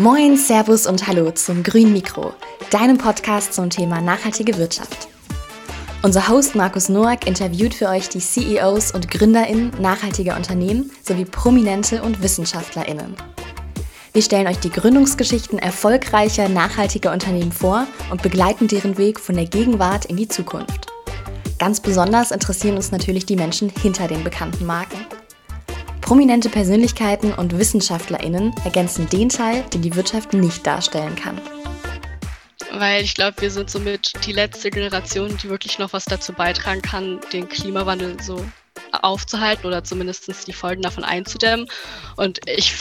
[0.00, 2.32] Moin, Servus und Hallo zum Grün Mikro,
[2.70, 5.08] deinem Podcast zum Thema nachhaltige Wirtschaft.
[6.02, 12.02] Unser Host Markus Noack interviewt für euch die CEOs und GründerInnen nachhaltiger Unternehmen sowie Prominente
[12.02, 13.14] und WissenschaftlerInnen.
[14.14, 19.48] Wir stellen euch die Gründungsgeschichten erfolgreicher, nachhaltiger Unternehmen vor und begleiten deren Weg von der
[19.48, 20.86] Gegenwart in die Zukunft.
[21.58, 24.96] Ganz besonders interessieren uns natürlich die Menschen hinter den bekannten Marken.
[26.10, 31.40] Prominente Persönlichkeiten und WissenschaftlerInnen ergänzen den Teil, den die Wirtschaft nicht darstellen kann.
[32.72, 36.82] Weil ich glaube, wir sind somit die letzte Generation, die wirklich noch was dazu beitragen
[36.82, 38.44] kann, den Klimawandel so
[38.90, 41.68] aufzuhalten oder zumindest die Folgen davon einzudämmen.
[42.16, 42.74] Und ich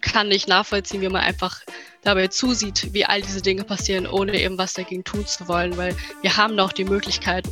[0.00, 1.62] kann nicht nachvollziehen, wie man einfach
[2.04, 5.96] dabei zusieht, wie all diese Dinge passieren, ohne eben was dagegen tun zu wollen, weil
[6.22, 7.48] wir haben noch die Möglichkeit.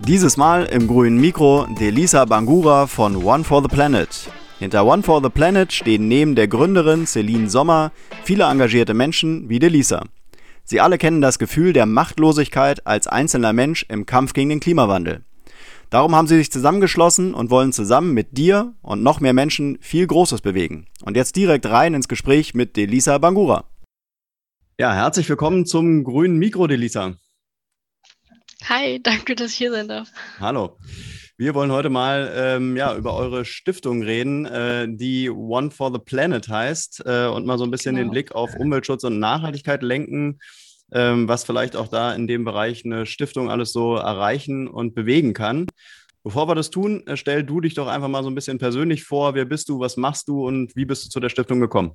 [0.00, 4.28] Dieses Mal im grünen Mikro Delisa Bangura von One for the Planet.
[4.58, 7.92] Hinter One for the Planet stehen neben der Gründerin Celine Sommer
[8.24, 10.02] viele engagierte Menschen wie Delisa.
[10.64, 15.22] Sie alle kennen das Gefühl der Machtlosigkeit als einzelner Mensch im Kampf gegen den Klimawandel.
[15.90, 20.08] Darum haben sie sich zusammengeschlossen und wollen zusammen mit dir und noch mehr Menschen viel
[20.08, 20.88] Großes bewegen.
[21.02, 23.64] Und jetzt direkt rein ins Gespräch mit Delisa Bangura.
[24.76, 27.14] Ja, herzlich willkommen zum grünen Mikro, Delisa.
[28.64, 30.08] Hi, danke, dass ich hier sein darf.
[30.40, 30.76] Hallo.
[31.40, 36.00] Wir wollen heute mal ähm, ja, über eure Stiftung reden, äh, die One for the
[36.00, 38.08] Planet heißt äh, und mal so ein bisschen genau.
[38.08, 40.40] den Blick auf Umweltschutz und Nachhaltigkeit lenken,
[40.90, 45.32] ähm, was vielleicht auch da in dem Bereich eine Stiftung alles so erreichen und bewegen
[45.32, 45.66] kann.
[46.24, 49.04] Bevor wir das tun, äh, stell du dich doch einfach mal so ein bisschen persönlich
[49.04, 49.36] vor.
[49.36, 51.92] Wer bist du, was machst du und wie bist du zu der Stiftung gekommen?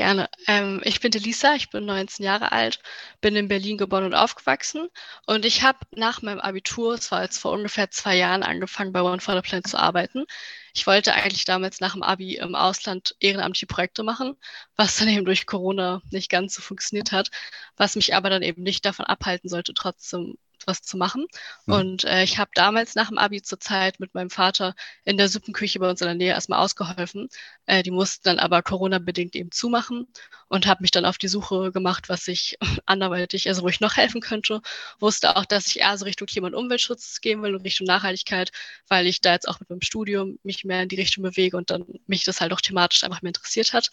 [0.00, 0.30] Gerne.
[0.46, 2.80] Ähm, ich bin Elisa, ich bin 19 Jahre alt,
[3.20, 4.88] bin in Berlin geboren und aufgewachsen
[5.26, 9.02] und ich habe nach meinem Abitur, es war jetzt vor ungefähr zwei Jahren, angefangen bei
[9.02, 10.24] One for the Planet zu arbeiten.
[10.72, 14.38] Ich wollte eigentlich damals nach dem Abi im Ausland ehrenamtliche Projekte machen,
[14.74, 17.30] was dann eben durch Corona nicht ganz so funktioniert hat,
[17.76, 21.26] was mich aber dann eben nicht davon abhalten sollte, trotzdem was zu machen.
[21.66, 21.74] Mhm.
[21.74, 24.74] Und äh, ich habe damals nach dem Abi zur Zeit mit meinem Vater
[25.04, 27.28] in der Suppenküche bei uns in der Nähe erstmal ausgeholfen.
[27.70, 30.08] Äh, die mussten dann aber Corona-bedingt eben zumachen
[30.48, 33.96] und habe mich dann auf die Suche gemacht, was ich anderweitig, also wo ich noch
[33.96, 34.60] helfen könnte.
[34.98, 38.50] Wusste auch, dass ich eher so Richtung Klima- und Umweltschutz gehen will und Richtung Nachhaltigkeit,
[38.88, 41.70] weil ich da jetzt auch mit meinem Studium mich mehr in die Richtung bewege und
[41.70, 43.90] dann mich das halt auch thematisch einfach mehr interessiert hat.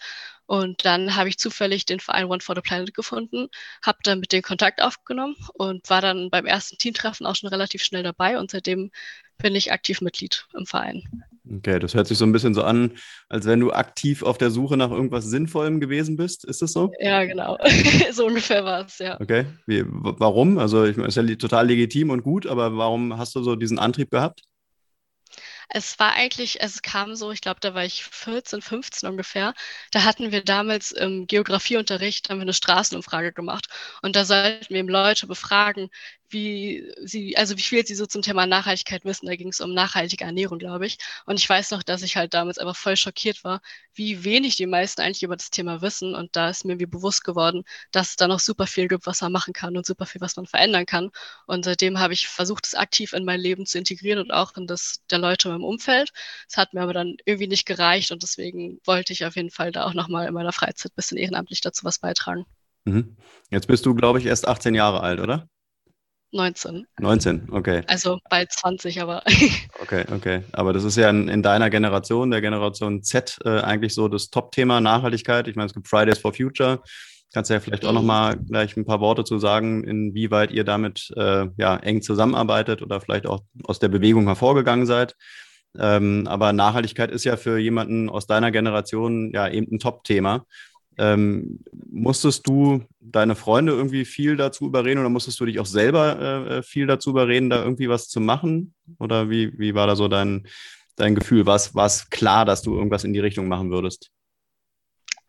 [0.47, 3.47] Und dann habe ich zufällig den Verein One for the Planet gefunden,
[3.85, 7.83] habe dann mit denen Kontakt aufgenommen und war dann beim ersten Teamtreffen auch schon relativ
[7.83, 8.89] schnell dabei und seitdem
[9.38, 11.03] bin ich aktiv Mitglied im Verein.
[11.50, 12.98] Okay, das hört sich so ein bisschen so an,
[13.30, 16.44] als wenn du aktiv auf der Suche nach irgendwas Sinnvollem gewesen bist.
[16.44, 16.92] Ist das so?
[17.00, 17.58] Ja, genau.
[18.12, 19.20] so ungefähr war es, ja.
[19.22, 19.46] Okay.
[19.66, 20.58] Wie, warum?
[20.58, 23.80] Also, ich meine, ist ja total legitim und gut, aber warum hast du so diesen
[23.80, 24.42] Antrieb gehabt?
[25.69, 29.54] Es war eigentlich, es kam so, ich glaube, da war ich 14, 15 ungefähr.
[29.92, 33.68] Da hatten wir damals im Geografieunterricht, haben wir eine Straßenumfrage gemacht.
[34.02, 35.90] Und da sollten wir eben Leute befragen,
[36.29, 39.27] wie sie, also wie viel sie so zum Thema Nachhaltigkeit wissen.
[39.27, 40.97] Da ging es um nachhaltige Ernährung, glaube ich.
[41.25, 43.61] Und ich weiß noch, dass ich halt damals einfach voll schockiert war,
[43.93, 46.15] wie wenig die meisten eigentlich über das Thema wissen.
[46.15, 49.21] Und da ist mir wie bewusst geworden, dass es da noch super viel gibt, was
[49.21, 51.11] man machen kann und super viel, was man verändern kann.
[51.45, 54.67] Und seitdem habe ich versucht, es aktiv in mein Leben zu integrieren und auch in
[54.67, 56.11] das der Leute in meinem Umfeld.
[56.49, 59.71] Es hat mir aber dann irgendwie nicht gereicht und deswegen wollte ich auf jeden Fall
[59.71, 62.45] da auch nochmal in meiner Freizeit ein bisschen ehrenamtlich dazu was beitragen.
[62.85, 63.17] Mhm.
[63.49, 65.49] Jetzt bist du, glaube ich, erst 18 Jahre alt, oder?
[66.31, 66.85] 19.
[66.99, 67.83] 19, okay.
[67.88, 69.23] Also bald 20, aber.
[69.81, 70.43] okay, okay.
[70.51, 74.29] Aber das ist ja in, in deiner Generation, der Generation Z, äh, eigentlich so das
[74.29, 75.47] Top-Thema Nachhaltigkeit.
[75.47, 76.81] Ich meine, es gibt Fridays for Future.
[77.33, 78.07] Kannst du ja vielleicht auch noch mhm.
[78.07, 83.01] mal gleich ein paar Worte zu sagen, inwieweit ihr damit äh, ja, eng zusammenarbeitet oder
[83.01, 85.15] vielleicht auch aus der Bewegung hervorgegangen seid.
[85.77, 90.45] Ähm, aber Nachhaltigkeit ist ja für jemanden aus deiner Generation ja eben ein Top-Thema.
[90.97, 91.59] Ähm,
[91.90, 96.63] musstest du deine Freunde irgendwie viel dazu überreden oder musstest du dich auch selber äh,
[96.63, 98.74] viel dazu überreden, da irgendwie was zu machen?
[99.00, 100.47] Oder wie, wie war da so dein,
[100.95, 101.45] dein Gefühl?
[101.45, 104.12] War es klar, dass du irgendwas in die Richtung machen würdest?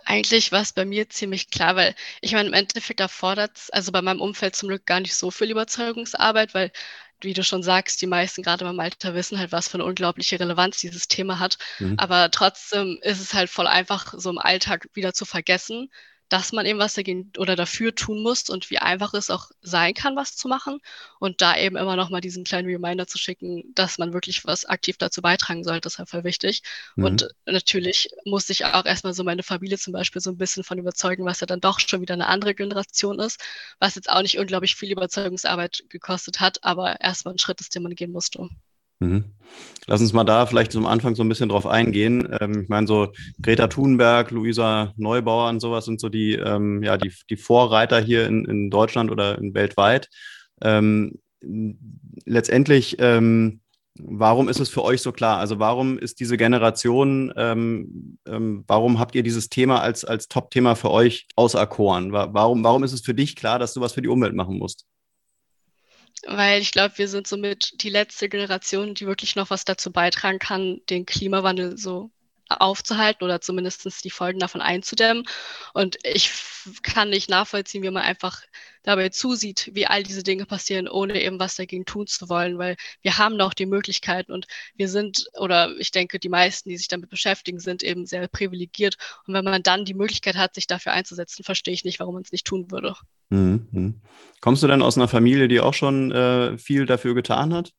[0.04, 3.92] Eigentlich war es bei mir ziemlich klar, weil ich meine, im Endeffekt erfordert es, also
[3.92, 6.72] bei meinem Umfeld zum Glück gar nicht so viel Überzeugungsarbeit, weil
[7.20, 10.38] wie du schon sagst, die meisten gerade beim Alter wissen halt, was für eine unglaubliche
[10.38, 11.58] Relevanz dieses Thema hat.
[11.78, 11.94] Mhm.
[11.98, 15.90] Aber trotzdem ist es halt voll einfach, so im Alltag wieder zu vergessen,
[16.28, 19.94] dass man eben was dagegen oder dafür tun muss und wie einfach es auch sein
[19.94, 20.80] kann, was zu machen.
[21.18, 24.64] Und da eben immer noch mal diesen kleinen Reminder zu schicken, dass man wirklich was
[24.64, 26.62] aktiv dazu beitragen sollte, ist halt voll wichtig.
[26.96, 27.04] Mhm.
[27.04, 30.78] Und natürlich muss ich auch erstmal so meine Familie zum Beispiel so ein bisschen von
[30.78, 33.40] überzeugen, was ja dann doch schon wieder eine andere Generation ist,
[33.78, 37.82] was jetzt auch nicht unglaublich viel Überzeugungsarbeit gekostet hat, aber erstmal ein Schritt ist, den
[37.82, 38.48] man gehen musste.
[39.00, 39.24] Mhm.
[39.86, 42.28] Lass uns mal da vielleicht zum Anfang so ein bisschen drauf eingehen.
[42.40, 46.98] Ähm, ich meine, so Greta Thunberg, Luisa Neubauer und sowas sind so die, ähm, ja,
[46.98, 50.08] die, die Vorreiter hier in, in Deutschland oder in weltweit.
[50.60, 51.18] Ähm,
[52.26, 53.60] letztendlich, ähm,
[53.98, 55.38] warum ist es für euch so klar?
[55.38, 60.74] Also warum ist diese Generation, ähm, ähm, warum habt ihr dieses Thema als, als Top-Thema
[60.74, 62.12] für euch auserkoren?
[62.12, 64.86] Warum, warum ist es für dich klar, dass du was für die Umwelt machen musst?
[66.26, 70.38] Weil ich glaube, wir sind somit die letzte Generation, die wirklich noch was dazu beitragen
[70.38, 72.10] kann, den Klimawandel so
[72.48, 75.24] aufzuhalten oder zumindest die Folgen davon einzudämmen.
[75.74, 76.32] Und ich
[76.82, 78.42] kann nicht nachvollziehen, wie man einfach
[78.82, 82.76] dabei zusieht, wie all diese Dinge passieren, ohne eben was dagegen tun zu wollen, weil
[83.02, 84.46] wir haben noch die Möglichkeiten und
[84.76, 88.96] wir sind, oder ich denke, die meisten, die sich damit beschäftigen, sind eben sehr privilegiert.
[89.26, 92.22] Und wenn man dann die Möglichkeit hat, sich dafür einzusetzen, verstehe ich nicht, warum man
[92.22, 92.94] es nicht tun würde.
[93.30, 93.68] Mhm.
[93.70, 94.00] mhm.
[94.40, 97.72] Kommst du denn aus einer Familie, die auch schon äh, viel dafür getan hat?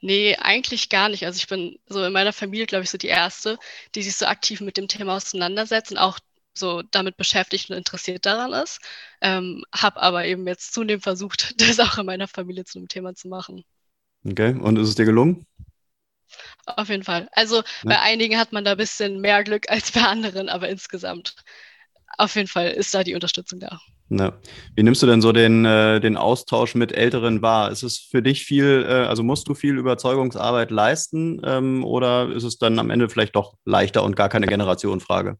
[0.00, 1.26] Nee, eigentlich gar nicht.
[1.26, 3.58] Also ich bin so in meiner Familie, glaube ich, so die Erste,
[3.94, 6.18] die sich so aktiv mit dem Thema auseinandersetzt und auch
[6.54, 8.80] so damit beschäftigt und interessiert daran ist.
[9.20, 13.14] Ähm, habe aber eben jetzt zunehmend versucht, das auch in meiner Familie zu einem Thema
[13.14, 13.64] zu machen.
[14.24, 15.46] Okay, und ist es dir gelungen?
[16.66, 17.28] Auf jeden Fall.
[17.32, 17.62] Also ja.
[17.84, 21.34] bei einigen hat man da ein bisschen mehr Glück als bei anderen, aber insgesamt
[22.18, 23.80] auf jeden Fall ist da die Unterstützung da.
[24.10, 24.40] Ja.
[24.74, 27.70] Wie nimmst du denn so den, äh, den Austausch mit Älteren wahr?
[27.70, 32.44] Ist es für dich viel, äh, also musst du viel Überzeugungsarbeit leisten ähm, oder ist
[32.44, 35.36] es dann am Ende vielleicht doch leichter und gar keine Generationenfrage?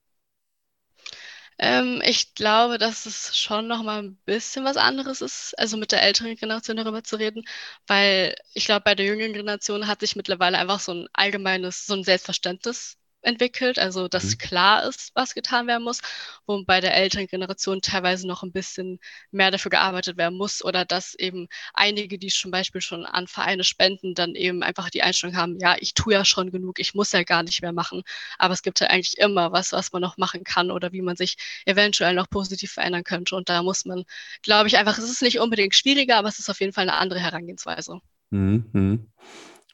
[1.58, 5.90] Ähm, ich glaube, dass es schon noch mal ein bisschen was anderes ist, also mit
[5.92, 7.44] der älteren Generation darüber zu reden,
[7.88, 11.94] weil ich glaube, bei der jüngeren Generation hat sich mittlerweile einfach so ein allgemeines, so
[11.94, 14.38] ein Selbstverständnis entwickelt, also dass mhm.
[14.38, 16.00] klar ist, was getan werden muss,
[16.46, 19.00] wo bei der älteren Generation teilweise noch ein bisschen
[19.30, 23.64] mehr dafür gearbeitet werden muss oder dass eben einige, die zum Beispiel schon an Vereine
[23.64, 27.12] spenden, dann eben einfach die Einstellung haben, ja, ich tue ja schon genug, ich muss
[27.12, 28.02] ja gar nicht mehr machen,
[28.38, 31.16] aber es gibt ja eigentlich immer was, was man noch machen kann oder wie man
[31.16, 31.36] sich
[31.66, 34.04] eventuell noch positiv verändern könnte und da muss man,
[34.42, 36.98] glaube ich, einfach, es ist nicht unbedingt schwieriger, aber es ist auf jeden Fall eine
[36.98, 38.00] andere Herangehensweise.
[38.30, 39.08] Mhm.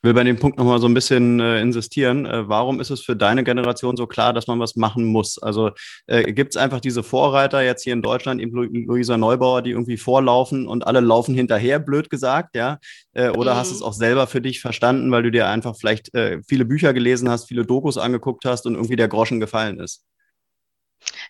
[0.04, 2.26] Will bei dem Punkt nochmal so ein bisschen äh, insistieren.
[2.26, 5.38] Äh, warum ist es für deine Generation so klar, dass man was machen muss?
[5.38, 5.70] Also
[6.06, 9.70] äh, gibt es einfach diese Vorreiter jetzt hier in Deutschland, eben Lu Luisa Neubauer, die
[9.70, 12.78] irgendwie vorlaufen und alle laufen hinterher, blöd gesagt, ja?
[13.14, 13.58] Äh, oder mhm.
[13.58, 16.64] hast du es auch selber für dich verstanden, weil du dir einfach vielleicht äh, viele
[16.64, 20.04] Bücher gelesen hast, viele Dokus angeguckt hast und irgendwie der Groschen gefallen ist?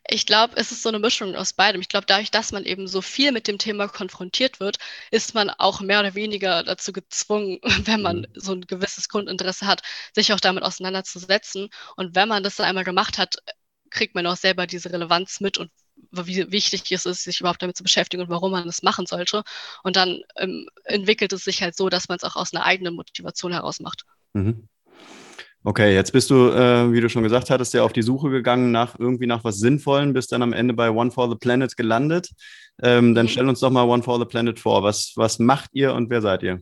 [0.08, 1.80] Ich glaube, es ist so eine Mischung aus beidem.
[1.80, 4.78] Ich glaube, dadurch, dass man eben so viel mit dem Thema konfrontiert wird,
[5.10, 8.26] ist man auch mehr oder weniger dazu gezwungen, wenn man mhm.
[8.34, 9.82] so ein gewisses Grundinteresse hat,
[10.14, 11.70] sich auch damit auseinanderzusetzen.
[11.96, 13.36] Und wenn man das dann einmal gemacht hat,
[13.90, 15.70] kriegt man auch selber diese Relevanz mit und
[16.10, 19.42] wie wichtig es ist, sich überhaupt damit zu beschäftigen und warum man es machen sollte.
[19.82, 22.94] Und dann ähm, entwickelt es sich halt so, dass man es auch aus einer eigenen
[22.94, 24.04] Motivation heraus macht.
[24.34, 24.68] Mhm.
[25.66, 28.70] Okay, jetzt bist du, äh, wie du schon gesagt hattest, ja auf die Suche gegangen
[28.70, 32.28] nach irgendwie nach was Sinnvollen, bist dann am Ende bei One for the Planet gelandet.
[32.82, 33.30] Ähm, dann mhm.
[33.30, 34.82] stell uns doch mal One for the Planet vor.
[34.82, 36.60] Was, was macht ihr und wer seid ihr?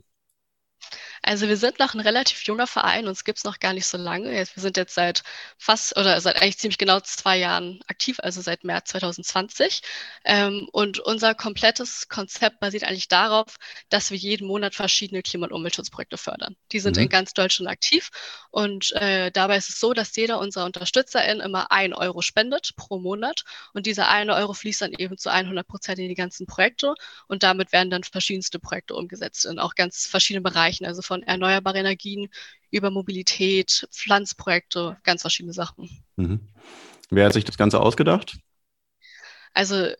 [1.24, 3.96] Also wir sind noch ein relativ junger Verein, uns gibt es noch gar nicht so
[3.96, 4.32] lange.
[4.32, 5.22] Wir sind jetzt seit
[5.56, 9.82] fast oder seit eigentlich ziemlich genau zwei Jahren aktiv, also seit März 2020.
[10.24, 13.56] Ähm, und unser komplettes Konzept basiert eigentlich darauf,
[13.88, 16.56] dass wir jeden Monat verschiedene Klima- und Umweltschutzprojekte fördern.
[16.72, 17.04] Die sind mhm.
[17.04, 18.10] in ganz Deutschland aktiv
[18.50, 22.98] und äh, dabei ist es so, dass jeder unserer UnterstützerInnen immer ein Euro spendet pro
[22.98, 23.44] Monat
[23.74, 26.94] und dieser eine Euro fließt dann eben zu 100 Prozent in die ganzen Projekte
[27.28, 31.80] und damit werden dann verschiedenste Projekte umgesetzt in auch ganz verschiedenen Bereichen, also von erneuerbaren
[31.80, 32.30] Energien
[32.70, 35.90] über Mobilität, Pflanzprojekte, ganz verschiedene Sachen.
[36.16, 36.40] Mhm.
[37.10, 38.38] Wer hat sich das Ganze ausgedacht?
[39.52, 39.90] Also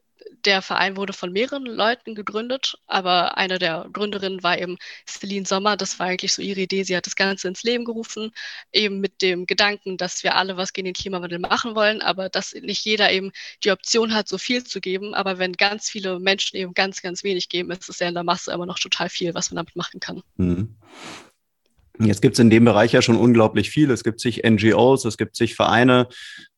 [0.45, 5.77] der Verein wurde von mehreren Leuten gegründet, aber eine der Gründerinnen war eben Celine Sommer.
[5.77, 6.83] Das war eigentlich so ihre Idee.
[6.83, 8.33] Sie hat das Ganze ins Leben gerufen,
[8.73, 12.55] eben mit dem Gedanken, dass wir alle was gegen den Klimawandel machen wollen, aber dass
[12.55, 13.33] nicht jeder eben
[13.65, 15.15] die Option hat, so viel zu geben.
[15.15, 18.25] Aber wenn ganz viele Menschen eben ganz, ganz wenig geben, ist es ja in der
[18.25, 20.23] Masse immer noch total viel, was man damit machen kann.
[20.37, 20.75] Mhm.
[21.99, 23.91] Jetzt gibt es in dem Bereich ja schon unglaublich viel.
[23.91, 26.09] Es gibt sich NGOs, es gibt sich Vereine,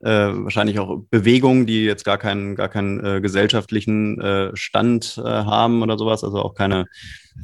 [0.00, 5.22] äh, wahrscheinlich auch Bewegungen, die jetzt gar keinen, gar keinen äh, gesellschaftlichen äh, Stand äh,
[5.22, 6.86] haben oder sowas, also auch keine,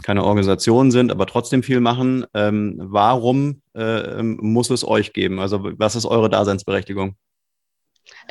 [0.05, 2.25] keine Organisation sind, aber trotzdem viel machen.
[2.33, 5.41] Ähm, warum äh, muss es euch geben?
[5.41, 7.17] Also was ist eure Daseinsberechtigung?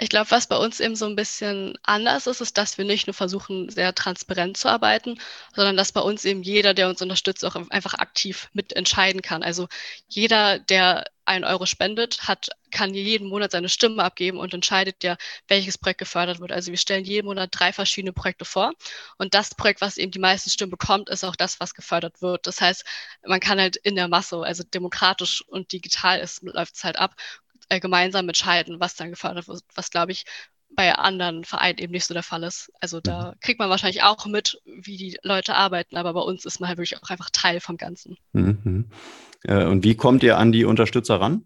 [0.02, 3.08] Ich glaube, was bei uns eben so ein bisschen anders ist, ist, dass wir nicht
[3.08, 5.20] nur versuchen, sehr transparent zu arbeiten,
[5.54, 9.44] sondern dass bei uns eben jeder, der uns unterstützt, auch einfach aktiv mitentscheiden kann.
[9.44, 9.68] Also
[10.08, 15.18] jeder, der einen Euro spendet, hat, kann jeden Monat seine Stimme abgeben und entscheidet ja,
[15.48, 16.52] welches Projekt gefördert wird.
[16.52, 18.72] Also wir stellen jeden Monat drei verschiedene Projekte vor
[19.18, 22.48] und das Projekt, was eben die meisten Stimmen bekommt, ist auch das, was gefördert wird.
[22.48, 22.86] Das heißt,
[23.26, 27.16] man kann halt in der Masse, also demokratisch und digital ist, läuft es halt ab
[27.70, 30.26] äh, gemeinsam entscheiden, was dann gefördert wird, was, glaube ich,
[30.76, 32.72] bei anderen Vereinen eben nicht so der Fall ist.
[32.80, 33.40] Also da mhm.
[33.42, 36.78] kriegt man wahrscheinlich auch mit, wie die Leute arbeiten, aber bei uns ist man halt
[36.78, 38.18] wirklich auch einfach Teil vom Ganzen.
[38.34, 38.86] Mhm.
[39.44, 41.46] Äh, und wie kommt ihr an die Unterstützer ran?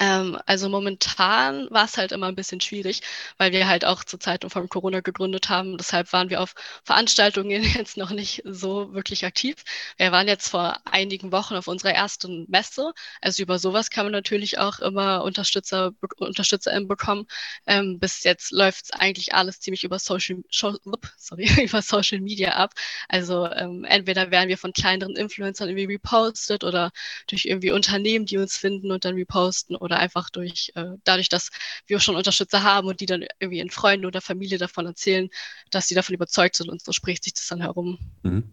[0.00, 3.02] Ähm, also momentan war es halt immer ein bisschen schwierig,
[3.38, 5.76] weil wir halt auch zur Zeit von Corona gegründet haben.
[5.76, 9.56] Deshalb waren wir auf Veranstaltungen jetzt noch nicht so wirklich aktiv.
[9.98, 12.92] Wir waren jetzt vor einigen Wochen auf unserer ersten Messe.
[13.20, 17.26] Also über sowas kann man natürlich auch immer Unterstützer, UnterstützerInnen bekommen.
[17.66, 22.72] Ähm, bis jetzt läuft es eigentlich alles ziemlich über Social, sorry, über Social Media ab.
[23.08, 26.92] Also ähm, entweder werden wir von kleineren Influencern irgendwie repostet oder
[27.26, 31.50] durch irgendwie Unternehmen, die uns finden und dann reposten oder einfach durch, äh, dadurch, dass
[31.86, 35.28] wir schon Unterstützer haben und die dann irgendwie in Freunden oder Familie davon erzählen,
[35.70, 37.98] dass sie davon überzeugt sind und so spricht sich das dann herum.
[38.22, 38.50] Mhm.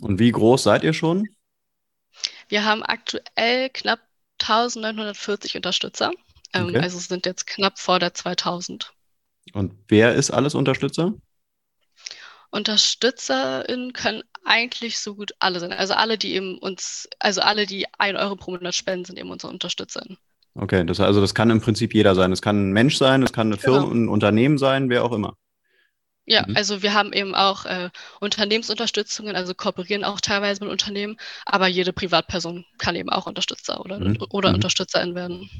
[0.00, 1.28] Und wie groß seid ihr schon?
[2.48, 4.00] Wir haben aktuell knapp
[4.40, 6.12] 1940 Unterstützer.
[6.52, 6.78] Ähm, okay.
[6.78, 8.92] Also sind jetzt knapp vor der 2000.
[9.52, 11.14] Und wer ist alles Unterstützer?
[12.50, 15.72] UnterstützerInnen können eigentlich so gut alle sein.
[15.72, 19.30] Also alle, die eben uns, also alle, die ein Euro pro Monat spenden, sind eben
[19.30, 20.18] unsere UnterstützerInnen.
[20.54, 22.30] Okay, das, also das kann im Prinzip jeder sein.
[22.32, 23.80] Es kann ein Mensch sein, es kann eine genau.
[23.80, 25.36] Firma, ein Unternehmen sein, wer auch immer.
[26.26, 26.56] Ja, mhm.
[26.56, 31.92] also wir haben eben auch äh, Unternehmensunterstützungen, also kooperieren auch teilweise mit Unternehmen, aber jede
[31.92, 34.18] Privatperson kann eben auch Unterstützer oder, mhm.
[34.30, 34.54] oder mhm.
[34.56, 35.50] Unterstützerin werden.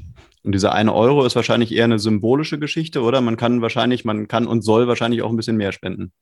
[0.43, 3.21] Und dieser eine Euro ist wahrscheinlich eher eine symbolische Geschichte, oder?
[3.21, 6.13] Man kann wahrscheinlich, man kann und soll wahrscheinlich auch ein bisschen mehr spenden.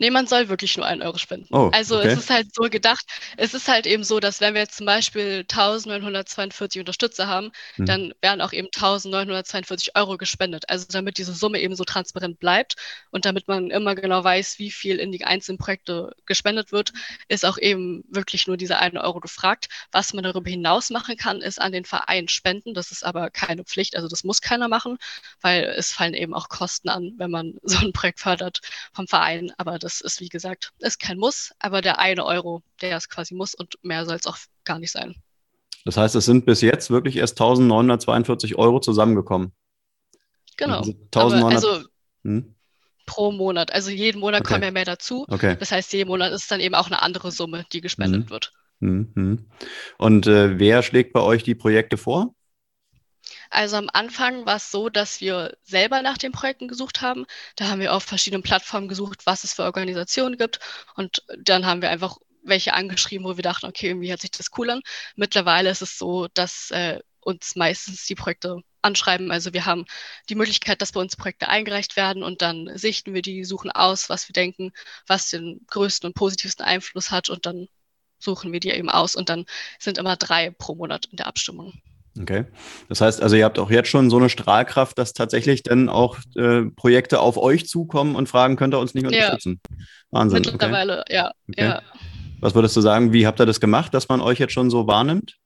[0.00, 1.52] Nee, man soll wirklich nur einen Euro spenden.
[1.52, 2.06] Oh, also okay.
[2.06, 3.04] es ist halt so gedacht,
[3.36, 7.86] es ist halt eben so, dass wenn wir jetzt zum Beispiel 1942 Unterstützer haben, mhm.
[7.86, 10.70] dann werden auch eben 1942 Euro gespendet.
[10.70, 12.76] Also damit diese Summe eben so transparent bleibt
[13.10, 16.92] und damit man immer genau weiß, wie viel in die einzelnen Projekte gespendet wird,
[17.26, 19.68] ist auch eben wirklich nur dieser eine Euro gefragt.
[19.90, 22.72] Was man darüber hinaus machen kann, ist an den Verein spenden.
[22.72, 24.96] Das ist aber keine Pflicht, also das muss keiner machen,
[25.40, 28.60] weil es fallen eben auch Kosten an, wenn man so ein Projekt fördert
[28.92, 29.50] vom Verein.
[29.56, 33.08] Aber das das ist, wie gesagt, ist kein Muss, aber der eine Euro, der ist
[33.08, 35.14] quasi muss und mehr soll es auch gar nicht sein.
[35.86, 39.52] Das heißt, es sind bis jetzt wirklich erst 1942 Euro zusammengekommen.
[40.58, 40.80] Genau.
[40.80, 41.88] Also, 1900, also
[42.24, 42.54] hm?
[43.06, 43.72] pro Monat.
[43.72, 44.52] Also jeden Monat okay.
[44.52, 45.24] kommen ja mehr dazu.
[45.26, 45.56] Okay.
[45.58, 48.30] Das heißt, jeden Monat ist dann eben auch eine andere Summe, die gespendet hm.
[48.30, 48.52] wird.
[48.80, 49.48] Hm,
[49.96, 52.34] Und äh, wer schlägt bei euch die Projekte vor?
[53.50, 57.26] Also am Anfang war es so, dass wir selber nach den Projekten gesucht haben.
[57.56, 60.60] Da haben wir auf verschiedenen Plattformen gesucht, was es für Organisationen gibt.
[60.96, 64.50] Und dann haben wir einfach welche angeschrieben, wo wir dachten, okay, irgendwie hört sich das
[64.56, 64.80] cool an.
[65.16, 69.30] Mittlerweile ist es so, dass äh, uns meistens die Projekte anschreiben.
[69.30, 69.84] Also wir haben
[70.28, 74.08] die Möglichkeit, dass bei uns Projekte eingereicht werden und dann sichten wir die, suchen aus,
[74.08, 74.72] was wir denken,
[75.06, 77.68] was den größten und positivsten Einfluss hat und dann
[78.18, 79.46] suchen wir die eben aus und dann
[79.78, 81.80] sind immer drei pro Monat in der Abstimmung.
[82.20, 82.44] Okay.
[82.88, 86.18] Das heißt also, ihr habt auch jetzt schon so eine Strahlkraft, dass tatsächlich dann auch
[86.36, 89.60] äh, Projekte auf euch zukommen und fragen, könnt ihr uns nicht unterstützen?
[89.70, 89.76] Ja.
[90.10, 90.42] Wahnsinn.
[90.42, 91.14] Mittlerweile, okay.
[91.14, 91.32] ja.
[91.48, 91.64] Okay.
[91.64, 91.82] ja.
[92.40, 94.86] Was würdest du sagen, wie habt ihr das gemacht, dass man euch jetzt schon so
[94.86, 95.36] wahrnimmt?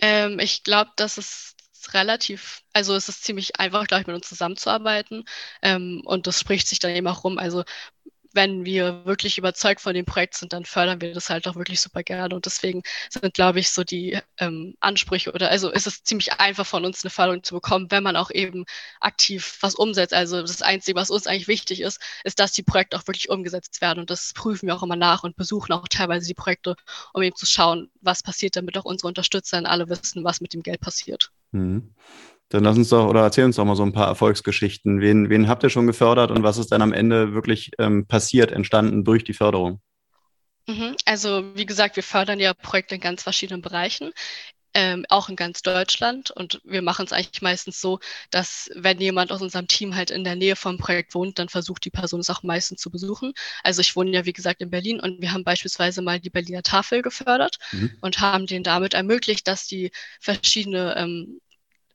[0.00, 1.54] Ähm, ich glaube, dass es
[1.92, 5.24] relativ, also es ist ziemlich einfach, glaube ich, mit uns zusammenzuarbeiten.
[5.62, 7.38] Ähm, und das spricht sich dann eben auch rum.
[7.38, 7.64] Also
[8.34, 11.80] wenn wir wirklich überzeugt von dem Projekt sind, dann fördern wir das halt auch wirklich
[11.80, 12.34] super gerne.
[12.34, 16.66] Und deswegen sind, glaube ich, so die ähm, Ansprüche oder also ist es ziemlich einfach
[16.66, 18.64] von uns eine Förderung zu bekommen, wenn man auch eben
[19.00, 20.14] aktiv was umsetzt.
[20.14, 23.80] Also das Einzige, was uns eigentlich wichtig ist, ist, dass die Projekte auch wirklich umgesetzt
[23.80, 24.00] werden.
[24.00, 26.76] Und das prüfen wir auch immer nach und besuchen auch teilweise die Projekte,
[27.12, 30.62] um eben zu schauen, was passiert, damit auch unsere Unterstützer alle wissen, was mit dem
[30.62, 31.30] Geld passiert.
[31.52, 31.94] Mhm.
[32.52, 35.00] Dann lass uns doch oder erzähl uns doch mal so ein paar Erfolgsgeschichten.
[35.00, 38.52] Wen, wen habt ihr schon gefördert und was ist dann am Ende wirklich ähm, passiert,
[38.52, 39.80] entstanden durch die Förderung?
[40.66, 40.94] Mhm.
[41.06, 44.12] Also wie gesagt, wir fördern ja Projekte in ganz verschiedenen Bereichen.
[44.74, 46.30] Ähm, auch in ganz Deutschland.
[46.30, 50.24] Und wir machen es eigentlich meistens so, dass wenn jemand aus unserem Team halt in
[50.24, 53.34] der Nähe vom Projekt wohnt, dann versucht die Person es auch meistens zu besuchen.
[53.62, 56.62] Also ich wohne ja, wie gesagt, in Berlin und wir haben beispielsweise mal die Berliner
[56.62, 57.98] Tafel gefördert mhm.
[58.00, 59.90] und haben denen damit ermöglicht, dass die
[60.20, 61.40] verschiedene ähm,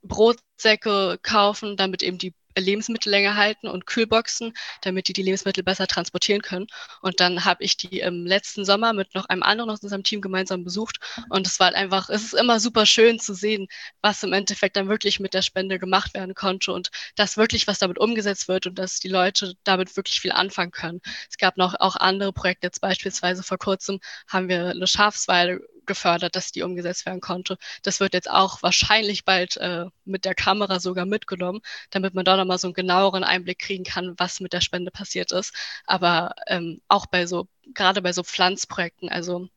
[0.07, 5.87] Brotsäcke kaufen, damit eben die Lebensmittel länger halten und Kühlboxen, damit die die Lebensmittel besser
[5.87, 6.67] transportieren können.
[7.01, 10.21] Und dann habe ich die im letzten Sommer mit noch einem anderen aus unserem Team
[10.21, 10.97] gemeinsam besucht.
[11.29, 13.67] Und es war einfach, es ist immer super schön zu sehen,
[14.01, 17.79] was im Endeffekt dann wirklich mit der Spende gemacht werden konnte und dass wirklich was
[17.79, 21.01] damit umgesetzt wird und dass die Leute damit wirklich viel anfangen können.
[21.29, 26.35] Es gab noch auch andere Projekte, jetzt beispielsweise vor kurzem haben wir eine Schafsweide gefördert,
[26.35, 27.57] dass die umgesetzt werden konnte.
[27.81, 32.37] Das wird jetzt auch wahrscheinlich bald äh, mit der Kamera sogar mitgenommen, damit man da
[32.37, 35.53] nochmal so einen genaueren Einblick kriegen kann, was mit der Spende passiert ist.
[35.85, 39.47] Aber ähm, auch bei so, gerade bei so Pflanzprojekten, also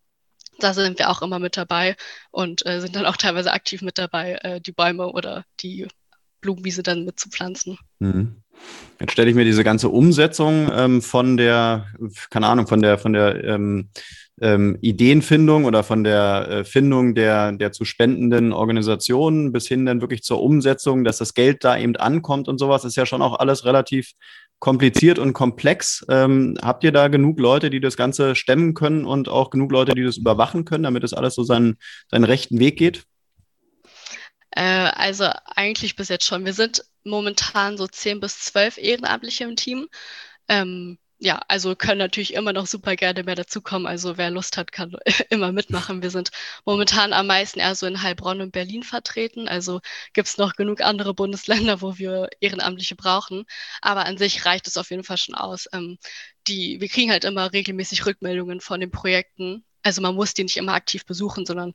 [0.58, 1.96] da sind wir auch immer mit dabei
[2.30, 5.88] und äh, sind dann auch teilweise aktiv mit dabei, äh, die Bäume oder die
[6.40, 7.78] Blumenwiese dann mit zu pflanzen.
[7.98, 8.42] Mhm.
[8.98, 11.86] Jetzt stelle ich mir diese ganze Umsetzung ähm, von der,
[12.28, 13.88] keine Ahnung, von der, von der ähm,
[14.40, 20.00] ähm, Ideenfindung oder von der äh, Findung der, der zu spendenden Organisationen bis hin dann
[20.00, 23.38] wirklich zur Umsetzung, dass das Geld da eben ankommt und sowas, ist ja schon auch
[23.38, 24.12] alles relativ
[24.58, 26.04] kompliziert und komplex.
[26.08, 29.94] Ähm, habt ihr da genug Leute, die das Ganze stemmen können und auch genug Leute,
[29.94, 31.78] die das überwachen können, damit das alles so seinen,
[32.10, 33.04] seinen rechten Weg geht?
[34.50, 36.44] Äh, also eigentlich bis jetzt schon.
[36.44, 39.88] Wir sind momentan so zehn bis zwölf Ehrenamtliche im Team.
[40.48, 43.86] Ähm, ja, also können natürlich immer noch super gerne mehr dazukommen.
[43.86, 44.96] Also wer Lust hat, kann
[45.30, 46.02] immer mitmachen.
[46.02, 46.30] Wir sind
[46.64, 49.46] momentan am meisten eher so in Heilbronn und Berlin vertreten.
[49.46, 49.80] Also
[50.14, 53.44] gibt es noch genug andere Bundesländer, wo wir Ehrenamtliche brauchen.
[53.82, 55.68] Aber an sich reicht es auf jeden Fall schon aus.
[55.74, 55.98] Ähm,
[56.46, 59.64] die, wir kriegen halt immer regelmäßig Rückmeldungen von den Projekten.
[59.82, 61.74] Also man muss die nicht immer aktiv besuchen, sondern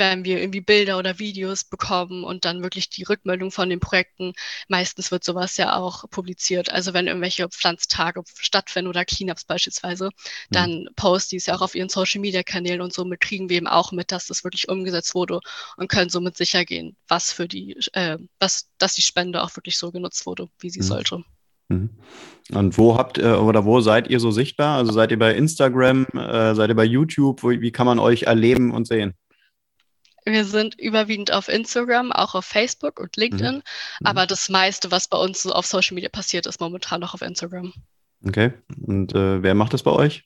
[0.00, 4.32] wenn wir irgendwie Bilder oder Videos bekommen und dann wirklich die Rückmeldung von den Projekten.
[4.68, 6.72] Meistens wird sowas ja auch publiziert.
[6.72, 10.10] Also wenn irgendwelche Pflanztage stattfinden oder Cleanups beispielsweise, mhm.
[10.50, 13.58] dann posten die es ja auch auf ihren Social Media Kanälen und somit kriegen wir
[13.58, 15.40] eben auch mit, dass das wirklich umgesetzt wurde
[15.76, 19.78] und können somit sicher gehen, was für die, äh, was, dass die Spende auch wirklich
[19.78, 20.84] so genutzt wurde, wie sie mhm.
[20.84, 21.24] sollte.
[21.68, 21.90] Mhm.
[22.52, 24.76] Und wo habt ihr oder wo seid ihr so sichtbar?
[24.78, 27.42] Also seid ihr bei Instagram, äh, seid ihr bei YouTube?
[27.42, 29.14] Wo, wie kann man euch erleben und sehen?
[30.24, 33.56] Wir sind überwiegend auf Instagram, auch auf Facebook und LinkedIn.
[33.56, 33.62] Mhm.
[34.00, 34.06] mhm.
[34.06, 37.22] Aber das meiste, was bei uns so auf Social Media passiert, ist momentan noch auf
[37.22, 37.72] Instagram.
[38.26, 38.52] Okay.
[38.86, 40.24] Und äh, wer macht das bei euch?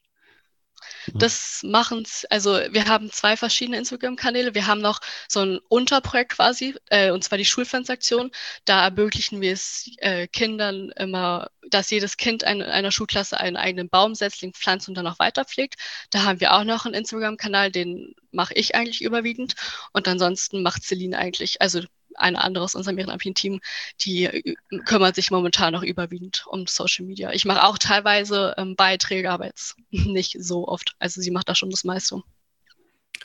[1.12, 4.54] Das machen also wir haben zwei verschiedene Instagram-Kanäle.
[4.54, 8.30] Wir haben noch so ein Unterprojekt quasi, äh, und zwar die Schulpflanzaktion.
[8.64, 13.88] Da ermöglichen wir es äh, Kindern immer, dass jedes Kind in einer Schulklasse einen eigenen
[13.88, 15.74] Baumsetzling pflanzt und dann auch weiterpflegt.
[16.10, 19.54] Da haben wir auch noch einen Instagram-Kanal, den mache ich eigentlich überwiegend.
[19.92, 21.80] Und ansonsten macht Celine eigentlich, also
[22.16, 23.60] eine andere aus unserem ehrenamtlichen Team,
[24.00, 27.32] die äh, kümmert sich momentan noch überwiegend um Social Media.
[27.32, 30.94] Ich mache auch teilweise ähm, Beiträge, aber jetzt nicht so oft.
[30.98, 32.22] Also sie macht da schon das meiste.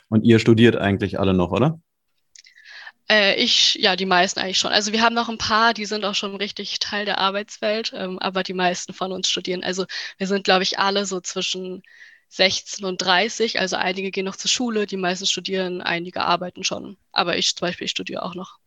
[0.08, 1.80] Und ihr studiert eigentlich alle noch, oder?
[3.10, 4.72] Äh, ich, ja, die meisten eigentlich schon.
[4.72, 8.18] Also wir haben noch ein paar, die sind auch schon richtig Teil der Arbeitswelt, ähm,
[8.20, 9.64] aber die meisten von uns studieren.
[9.64, 9.86] Also
[10.18, 11.82] wir sind, glaube ich, alle so zwischen
[12.28, 13.58] 16 und 30.
[13.60, 16.96] Also einige gehen noch zur Schule, die meisten studieren, einige arbeiten schon.
[17.12, 18.58] Aber ich zum Beispiel, ich studiere auch noch.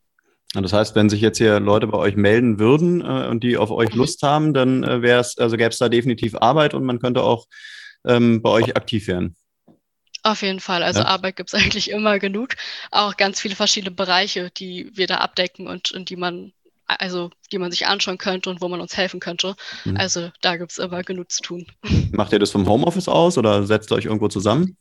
[0.62, 3.72] Das heißt, wenn sich jetzt hier Leute bei euch melden würden äh, und die auf
[3.72, 3.98] euch mhm.
[3.98, 7.24] Lust haben, dann äh, wäre es, also gäbe es da definitiv Arbeit und man könnte
[7.24, 7.48] auch
[8.06, 9.36] ähm, bei euch aktiv werden.
[10.22, 10.84] Auf jeden Fall.
[10.84, 11.08] Also ja.
[11.08, 12.56] Arbeit gibt es eigentlich immer genug.
[12.92, 16.54] Auch ganz viele verschiedene Bereiche, die wir da abdecken und, und die man,
[16.86, 19.56] also die man sich anschauen könnte und wo man uns helfen könnte.
[19.86, 19.98] Mhm.
[19.98, 21.66] Also da gibt es immer genug zu tun.
[22.12, 24.78] Macht ihr das vom Homeoffice aus oder setzt ihr euch irgendwo zusammen?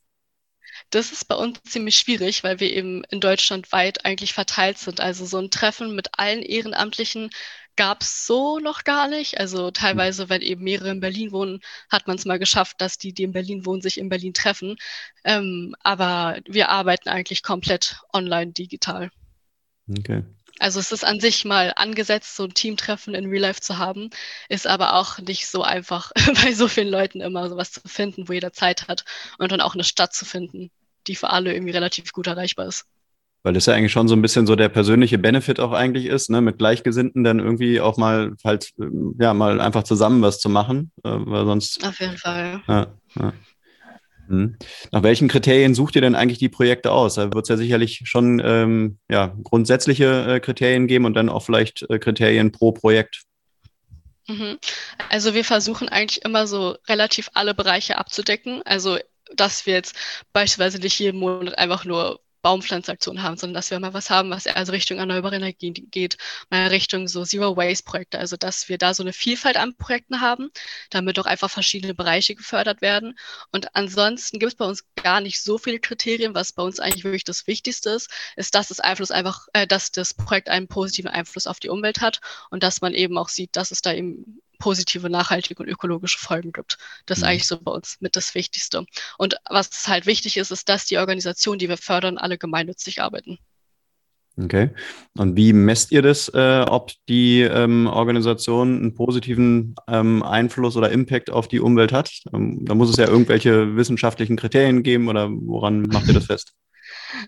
[0.93, 5.01] Das ist bei uns ziemlich schwierig, weil wir eben in Deutschland weit eigentlich verteilt sind.
[5.01, 7.31] Also so ein Treffen mit allen Ehrenamtlichen
[7.77, 9.41] gab es so noch gar nicht.
[9.41, 13.15] Also teilweise, wenn eben mehrere in Berlin wohnen, hat man es mal geschafft, dass die,
[13.15, 14.77] die in Berlin wohnen, sich in Berlin treffen.
[15.25, 19.11] Ähm, aber wir arbeiten eigentlich komplett online digital.
[19.89, 20.25] Okay.
[20.59, 24.11] Also es ist an sich mal angesetzt, so ein Teamtreffen in Real Life zu haben,
[24.51, 26.13] ist aber auch nicht so einfach,
[26.45, 29.05] bei so vielen Leuten immer sowas zu finden, wo jeder Zeit hat
[29.39, 30.71] und dann auch eine Stadt zu finden,
[31.07, 32.87] die für alle irgendwie relativ gut erreichbar ist.
[33.45, 36.31] Weil das ja eigentlich schon so ein bisschen so der persönliche Benefit auch eigentlich ist,
[36.31, 38.71] ne, mit Gleichgesinnten dann irgendwie auch mal halt,
[39.19, 41.85] ja, mal einfach zusammen was zu machen, äh, weil sonst.
[41.85, 42.63] Auf jeden Fall.
[42.69, 42.87] Ja,
[43.17, 43.33] ja.
[44.29, 44.57] Mhm.
[44.93, 47.15] Nach welchen Kriterien sucht ihr denn eigentlich die Projekte aus?
[47.15, 51.43] Da wird es ja sicherlich schon ähm, ja, grundsätzliche äh, Kriterien geben und dann auch
[51.43, 53.25] vielleicht äh, Kriterien pro Projekt.
[54.29, 54.59] Mhm.
[55.11, 58.63] Also wir versuchen eigentlich immer so relativ alle Bereiche abzudecken.
[58.65, 58.99] Also
[59.37, 59.95] dass wir jetzt
[60.33, 64.47] beispielsweise nicht jeden Monat einfach nur Baumpflanzaktionen haben, sondern dass wir mal was haben, was
[64.47, 66.19] also Richtung erneuerbare Energien geht,
[66.51, 70.21] mal Richtung so Zero Waste Projekte, also dass wir da so eine Vielfalt an Projekten
[70.21, 70.51] haben,
[70.91, 73.17] damit auch einfach verschiedene Bereiche gefördert werden.
[73.53, 77.05] Und ansonsten gibt es bei uns gar nicht so viele Kriterien, was bei uns eigentlich
[77.05, 81.11] wirklich das Wichtigste ist, ist, dass das Einfluss einfach, äh, dass das Projekt einen positiven
[81.11, 84.43] Einfluss auf die Umwelt hat und dass man eben auch sieht, dass es da eben
[84.63, 86.79] positive, nachhaltige und ökologische Folgen gibt.
[87.07, 87.31] Das ist mhm.
[87.31, 88.87] eigentlich so bei uns mit das Wichtigste.
[89.19, 93.39] Und was halt wichtig ist, ist, dass die Organisationen, die wir fördern, alle gemeinnützig arbeiten.
[94.41, 94.71] Okay.
[95.19, 100.93] Und wie messt ihr das, äh, ob die ähm, Organisation einen positiven ähm, Einfluss oder
[100.93, 102.23] Impact auf die Umwelt hat?
[102.33, 106.55] Ähm, da muss es ja irgendwelche wissenschaftlichen Kriterien geben oder woran macht ihr das fest?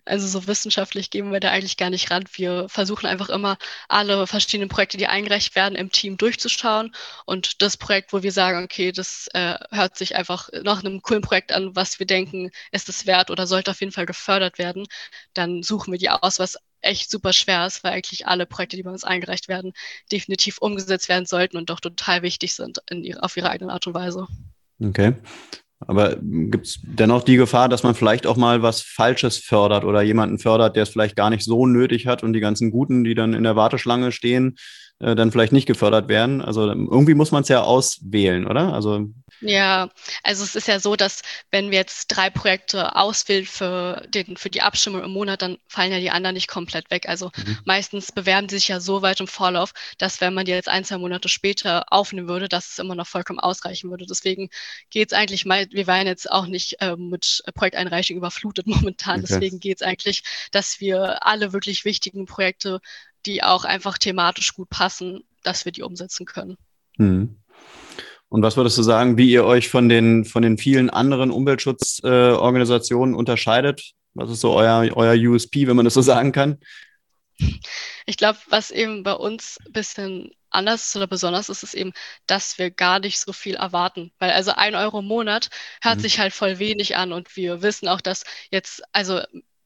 [0.05, 2.25] Also so wissenschaftlich gehen wir da eigentlich gar nicht ran.
[2.33, 6.94] Wir versuchen einfach immer alle verschiedenen Projekte, die eingereicht werden, im Team durchzuschauen.
[7.27, 11.23] Und das Projekt, wo wir sagen, okay, das äh, hört sich einfach nach einem coolen
[11.23, 14.87] Projekt an, was wir denken, ist es wert oder sollte auf jeden Fall gefördert werden,
[15.35, 18.83] dann suchen wir die aus, was echt super schwer ist, weil eigentlich alle Projekte, die
[18.83, 19.73] bei uns eingereicht werden,
[20.12, 23.94] definitiv umgesetzt werden sollten und doch total wichtig sind in auf ihre eigene Art und
[23.94, 24.27] Weise.
[24.83, 25.14] Okay.
[25.81, 30.03] Aber gibt es dennoch die Gefahr, dass man vielleicht auch mal was Falsches fördert oder
[30.03, 33.15] jemanden fördert, der es vielleicht gar nicht so nötig hat und die ganzen Guten, die
[33.15, 34.57] dann in der Warteschlange stehen,
[35.01, 36.41] äh, dann vielleicht nicht gefördert werden?
[36.41, 38.73] Also irgendwie muss man es ja auswählen, oder?
[38.73, 39.09] Also
[39.41, 39.91] ja,
[40.23, 44.51] also es ist ja so, dass wenn wir jetzt drei Projekte auswählen für, den, für
[44.51, 47.09] die Abstimmung im Monat, dann fallen ja die anderen nicht komplett weg.
[47.09, 47.59] Also mhm.
[47.65, 50.85] meistens bewerben sie sich ja so weit im Vorlauf, dass wenn man die jetzt ein,
[50.85, 54.07] zwei Monate später aufnehmen würde, dass es immer noch vollkommen ausreichen würde.
[54.07, 54.49] Deswegen
[54.91, 59.21] geht es eigentlich mal, wir waren jetzt auch nicht äh, mit Projekteinreichung überflutet momentan.
[59.21, 59.27] Okay.
[59.29, 62.81] Deswegen geht es eigentlich, dass wir alle wirklich wichtigen Projekte,
[63.27, 66.57] die auch einfach thematisch gut passen, dass wir die umsetzen können.
[66.97, 67.37] Mhm.
[68.29, 73.15] Und was würdest du sagen, wie ihr euch von den, von den vielen anderen Umweltschutzorganisationen
[73.15, 73.93] äh, unterscheidet?
[74.15, 76.59] Was ist so euer, euer USP, wenn man das so sagen kann?
[78.07, 81.93] Ich glaube, was eben bei uns ein bisschen anders oder besonders ist, ist eben,
[82.27, 84.13] dass wir gar nicht so viel erwarten.
[84.19, 85.51] Weil also ein Euro im Monat
[85.83, 86.03] hört mhm.
[86.03, 89.21] sich halt voll wenig an und wir wissen auch, dass jetzt, also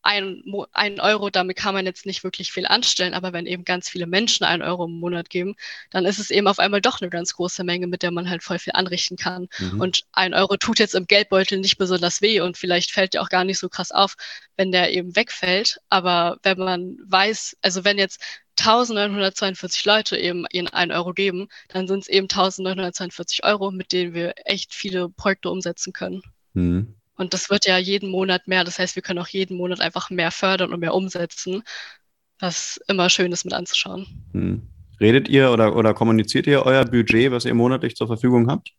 [0.08, 0.42] ein,
[0.72, 4.06] ein Euro, damit kann man jetzt nicht wirklich viel anstellen, aber wenn eben ganz viele
[4.06, 5.54] Menschen einen Euro im Monat geben,
[5.90, 8.42] dann ist es eben auf einmal doch eine ganz große Menge, mit der man halt
[8.42, 9.48] voll viel anrichten kann.
[9.58, 9.80] Mhm.
[9.82, 13.28] Und ein Euro tut jetzt im Geldbeutel nicht besonders weh und vielleicht fällt der auch
[13.28, 14.16] gar nicht so krass auf,
[14.56, 15.78] wenn der eben wegfällt.
[15.90, 18.22] Aber wenn man weiß, also wenn jetzt
[18.58, 24.14] 1942 Leute eben ihren einen Euro geben, dann sind es eben 1942 Euro, mit denen
[24.14, 26.22] wir echt viele Projekte umsetzen können.
[26.54, 26.94] Mhm.
[27.18, 28.64] Und das wird ja jeden Monat mehr.
[28.64, 31.62] Das heißt, wir können auch jeden Monat einfach mehr fördern und mehr umsetzen,
[32.38, 34.06] was immer schön ist mit anzuschauen.
[34.32, 34.62] Hm.
[35.00, 38.70] Redet ihr oder, oder kommuniziert ihr euer Budget, was ihr monatlich zur Verfügung habt?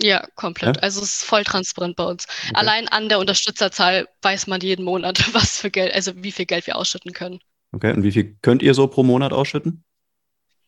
[0.00, 0.76] Ja, komplett.
[0.76, 0.82] Ja?
[0.82, 2.26] Also es ist voll transparent bei uns.
[2.28, 2.52] Okay.
[2.54, 6.66] Allein an der Unterstützerzahl weiß man jeden Monat, was für Geld, also wie viel Geld
[6.66, 7.40] wir ausschütten können.
[7.72, 9.84] Okay, und wie viel könnt ihr so pro Monat ausschütten?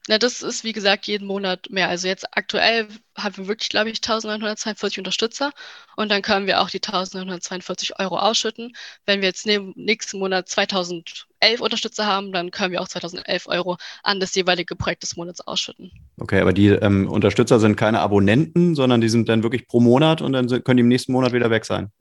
[0.09, 1.89] Na, das ist wie gesagt jeden Monat mehr.
[1.89, 5.53] Also jetzt aktuell haben wir wirklich, glaube ich, 1942 Unterstützer
[5.97, 8.73] und dann können wir auch die 1942 Euro ausschütten.
[9.05, 14.21] Wenn wir jetzt nächsten Monat 2011 Unterstützer haben, dann können wir auch 2011 Euro an
[14.21, 15.93] das jeweilige Projekt des Monats ausschütten.
[16.19, 20.23] Okay, aber die ähm, Unterstützer sind keine Abonnenten, sondern die sind dann wirklich pro Monat
[20.23, 21.93] und dann können die im nächsten Monat wieder weg sein.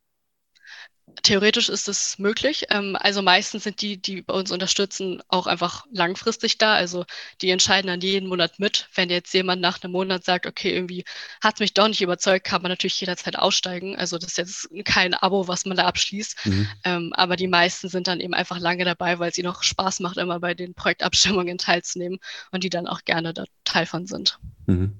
[1.23, 2.65] Theoretisch ist es möglich.
[2.69, 6.73] Ähm, also meistens sind die, die bei uns unterstützen, auch einfach langfristig da.
[6.73, 7.05] Also
[7.41, 8.87] die entscheiden dann jeden Monat mit.
[8.95, 11.03] Wenn jetzt jemand nach einem Monat sagt, okay, irgendwie
[11.41, 13.95] hat es mich doch nicht überzeugt, kann man natürlich jederzeit aussteigen.
[13.95, 16.45] Also das ist jetzt kein Abo, was man da abschließt.
[16.45, 16.67] Mhm.
[16.83, 20.17] Ähm, aber die meisten sind dann eben einfach lange dabei, weil sie noch Spaß macht,
[20.17, 22.19] immer bei den Projektabstimmungen teilzunehmen
[22.51, 24.39] und die dann auch gerne da Teil von sind.
[24.65, 24.93] Mhm.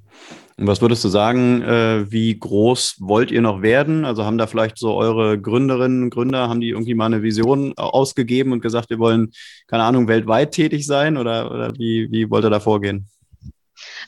[0.58, 4.04] Und was würdest du sagen, äh, wie groß wollt ihr noch werden?
[4.04, 7.74] Also haben da vielleicht so eure Gründerinnen und Gründer, haben die irgendwie mal eine Vision
[7.78, 9.32] ausgegeben und gesagt, wir wollen,
[9.68, 13.08] keine Ahnung, weltweit tätig sein oder, oder wie, wie wollt ihr da vorgehen?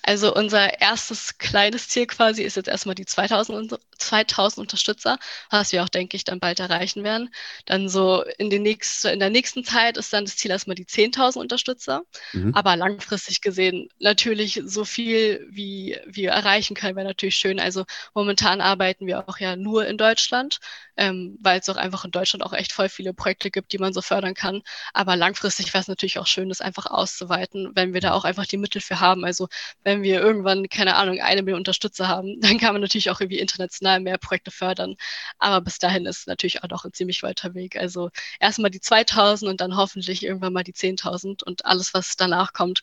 [0.03, 5.17] Also unser erstes kleines Ziel quasi ist jetzt erstmal die 2000, 2000 Unterstützer,
[5.49, 7.29] was wir auch, denke ich, dann bald erreichen werden.
[7.65, 10.85] Dann so in, den nächsten, in der nächsten Zeit ist dann das Ziel erstmal die
[10.85, 12.03] 10.000 Unterstützer.
[12.33, 12.53] Mhm.
[12.55, 17.59] Aber langfristig gesehen natürlich so viel, wie wir erreichen können, wäre natürlich schön.
[17.59, 20.59] Also momentan arbeiten wir auch ja nur in Deutschland,
[20.97, 23.93] ähm, weil es auch einfach in Deutschland auch echt voll viele Projekte gibt, die man
[23.93, 24.61] so fördern kann.
[24.93, 28.45] Aber langfristig wäre es natürlich auch schön, das einfach auszuweiten, wenn wir da auch einfach
[28.45, 29.25] die Mittel für haben.
[29.25, 29.47] Also
[29.83, 33.39] wenn wir irgendwann, keine Ahnung, eine Million Unterstützer haben, dann kann man natürlich auch irgendwie
[33.39, 34.95] international mehr Projekte fördern.
[35.39, 37.75] Aber bis dahin ist natürlich auch noch ein ziemlich weiter Weg.
[37.75, 42.53] Also erstmal die 2000 und dann hoffentlich irgendwann mal die 10.000 und alles, was danach
[42.53, 42.81] kommt,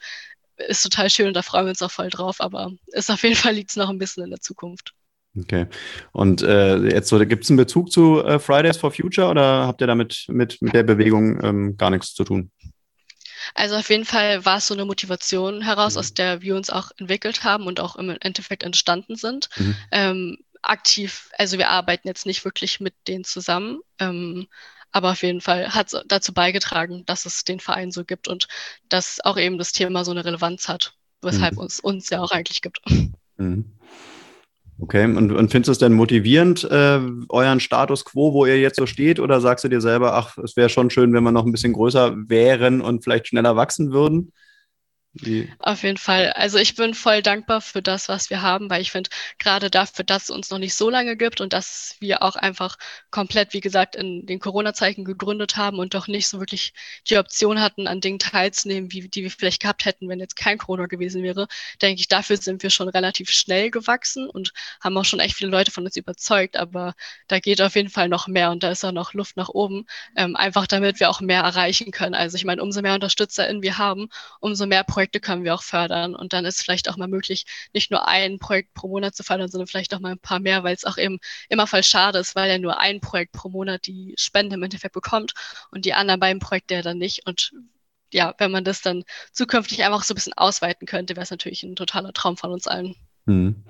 [0.57, 2.41] ist total schön und da freuen wir uns auch voll drauf.
[2.41, 4.95] Aber ist auf jeden Fall liegt es noch ein bisschen in der Zukunft.
[5.39, 5.67] Okay.
[6.13, 9.81] Und äh, jetzt so, gibt es einen Bezug zu äh, Fridays for Future oder habt
[9.81, 12.51] ihr damit mit, mit der Bewegung ähm, gar nichts zu tun?
[13.55, 16.01] Also auf jeden Fall war es so eine Motivation heraus, mhm.
[16.01, 19.49] aus der wir uns auch entwickelt haben und auch im Endeffekt entstanden sind.
[19.57, 19.77] Mhm.
[19.91, 24.49] Ähm, aktiv, also wir arbeiten jetzt nicht wirklich mit denen zusammen, ähm,
[24.91, 28.49] aber auf jeden Fall hat es dazu beigetragen, dass es den Verein so gibt und
[28.89, 31.61] dass auch eben das Thema so eine Relevanz hat, weshalb mhm.
[31.61, 32.81] uns uns ja auch eigentlich gibt.
[33.37, 33.73] Mhm.
[34.81, 38.77] Okay, und, und findest du es denn motivierend, äh, euren Status quo, wo ihr jetzt
[38.77, 41.45] so steht, oder sagst du dir selber, ach, es wäre schon schön, wenn wir noch
[41.45, 44.33] ein bisschen größer wären und vielleicht schneller wachsen würden?
[45.61, 46.33] Auf jeden Fall.
[46.35, 50.05] Also ich bin voll dankbar für das, was wir haben, weil ich finde, gerade dafür,
[50.05, 52.77] dass es uns noch nicht so lange gibt und dass wir auch einfach
[53.11, 56.73] komplett, wie gesagt, in den Corona-Zeichen gegründet haben und doch nicht so wirklich
[57.09, 60.59] die Option hatten, an Dingen teilzunehmen, wie, die wir vielleicht gehabt hätten, wenn jetzt kein
[60.59, 61.49] Corona gewesen wäre,
[61.83, 65.51] denke ich, dafür sind wir schon relativ schnell gewachsen und haben auch schon echt viele
[65.51, 66.57] Leute von uns überzeugt.
[66.57, 66.95] Aber
[67.27, 69.87] da geht auf jeden Fall noch mehr und da ist auch noch Luft nach oben,
[70.17, 72.15] ähm, einfach damit wir auch mehr erreichen können.
[72.15, 74.09] Also ich meine, umso mehr UnterstützerInnen wir haben,
[74.41, 76.17] umso mehr Projekte Projekte können wir auch fördern.
[76.17, 79.49] Und dann ist vielleicht auch mal möglich, nicht nur ein Projekt pro Monat zu fördern,
[79.49, 82.35] sondern vielleicht auch mal ein paar mehr, weil es auch eben immer voll schade ist,
[82.35, 85.35] weil ja nur ein Projekt pro Monat die Spende im Endeffekt bekommt
[85.71, 87.25] und die anderen beiden Projekte ja dann nicht.
[87.29, 87.53] Und
[88.13, 91.63] ja, wenn man das dann zukünftig einfach so ein bisschen ausweiten könnte, wäre es natürlich
[91.63, 92.97] ein totaler Traum von uns allen.
[93.27, 93.63] Hm.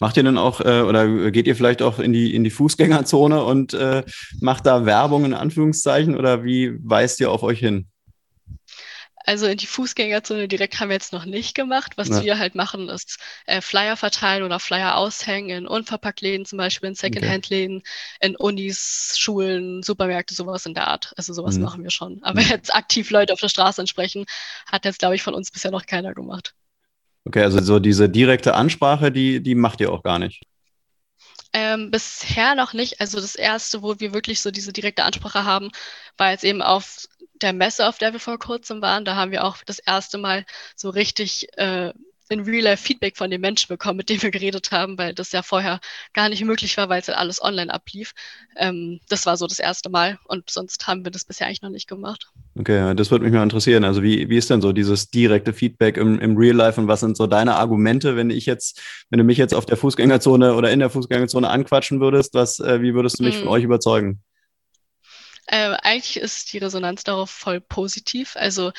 [0.00, 3.44] Macht ihr denn auch äh, oder geht ihr vielleicht auch in die, in die Fußgängerzone
[3.44, 4.02] und äh,
[4.40, 7.86] macht da Werbung in Anführungszeichen oder wie weist ihr auf euch hin?
[9.26, 11.94] Also in die Fußgängerzone direkt haben wir jetzt noch nicht gemacht.
[11.96, 12.22] Was ja.
[12.22, 16.94] wir halt machen, ist äh, Flyer verteilen oder Flyer aushängen in Unverpacktläden, zum Beispiel in
[16.94, 17.86] Secondhand-Läden, okay.
[18.20, 21.12] in Unis, Schulen, Supermärkte, sowas in der Art.
[21.16, 21.64] Also sowas mhm.
[21.64, 22.22] machen wir schon.
[22.22, 22.48] Aber mhm.
[22.48, 24.26] jetzt aktiv Leute auf der Straße ansprechen,
[24.70, 26.54] hat jetzt, glaube ich, von uns bisher noch keiner gemacht.
[27.24, 30.44] Okay, also so diese direkte Ansprache, die, die macht ihr auch gar nicht.
[31.56, 33.00] Ähm, bisher noch nicht.
[33.00, 35.70] Also das erste, wo wir wirklich so diese direkte Ansprache haben,
[36.18, 37.08] war jetzt eben auf
[37.40, 40.44] der Messe, auf der wir vor kurzem waren, da haben wir auch das erste Mal
[40.74, 41.94] so richtig äh,
[42.28, 45.42] in Real-Life Feedback von den Menschen bekommen, mit denen wir geredet haben, weil das ja
[45.42, 45.80] vorher
[46.12, 48.12] gar nicht möglich war, weil es halt alles online ablief.
[48.56, 51.70] Ähm, das war so das erste Mal und sonst haben wir das bisher eigentlich noch
[51.70, 52.30] nicht gemacht.
[52.58, 53.84] Okay, das würde mich mal interessieren.
[53.84, 57.00] Also wie, wie ist denn so dieses direkte Feedback im, im Real Life und was
[57.00, 60.70] sind so deine Argumente, wenn ich jetzt, wenn du mich jetzt auf der Fußgängerzone oder
[60.70, 63.42] in der Fußgängerzone anquatschen würdest, was, äh, wie würdest du mich hm.
[63.42, 64.22] von euch überzeugen?
[65.48, 68.34] Äh, eigentlich ist die Resonanz darauf voll positiv.
[68.36, 68.72] Also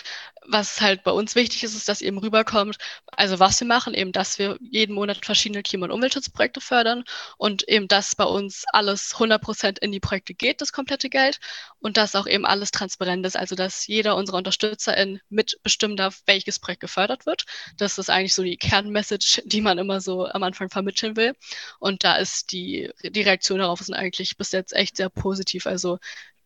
[0.47, 2.77] was halt bei uns wichtig ist, ist, dass eben rüberkommt,
[3.11, 7.03] also was wir machen, eben, dass wir jeden Monat verschiedene Klima- und Umweltschutzprojekte fördern
[7.37, 11.39] und eben, dass bei uns alles 100 Prozent in die Projekte geht, das komplette Geld
[11.79, 16.59] und dass auch eben alles transparent ist, also dass jeder unserer UnterstützerInnen mitbestimmen darf, welches
[16.59, 17.45] Projekt gefördert wird.
[17.77, 21.33] Das ist eigentlich so die Kernmessage, die man immer so am Anfang vermitteln will
[21.79, 25.99] und da ist die, die Reaktion darauf ist eigentlich bis jetzt echt sehr positiv, also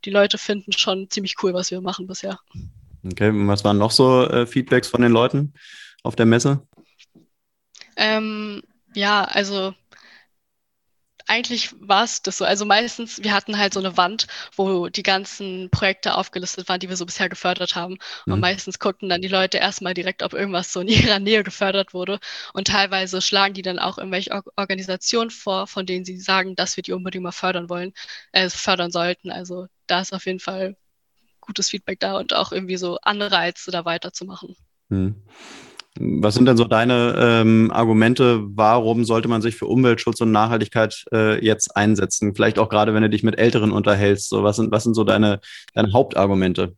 [0.06, 2.40] die Leute finden schon ziemlich cool, was wir machen bisher.
[3.04, 5.54] Okay, und was waren noch so äh, Feedbacks von den Leuten
[6.04, 6.68] auf der Messe?
[7.96, 8.62] Ähm,
[8.94, 9.74] ja, also
[11.28, 12.46] eigentlich war es das so.
[12.46, 16.90] Also meistens, wir hatten halt so eine Wand, wo die ganzen Projekte aufgelistet waren, die
[16.90, 17.98] wir so bisher gefördert haben.
[18.26, 18.40] Und mhm.
[18.40, 22.20] meistens guckten dann die Leute erstmal direkt, ob irgendwas so in ihrer Nähe gefördert wurde.
[22.54, 26.76] Und teilweise schlagen die dann auch irgendwelche Or Organisationen vor, von denen sie sagen, dass
[26.76, 27.94] wir die unbedingt mal fördern wollen,
[28.32, 29.32] äh, fördern sollten.
[29.32, 30.76] Also da ist auf jeden Fall
[31.40, 34.56] gutes Feedback da und auch irgendwie so Anreize, da weiterzumachen.
[34.90, 35.16] Hm.
[36.00, 41.04] Was sind denn so deine ähm, Argumente, warum sollte man sich für Umweltschutz und Nachhaltigkeit
[41.12, 42.34] äh, jetzt einsetzen?
[42.34, 44.30] Vielleicht auch gerade, wenn du dich mit Älteren unterhältst.
[44.30, 45.42] So, was, sind, was sind so deine,
[45.74, 46.76] deine Hauptargumente?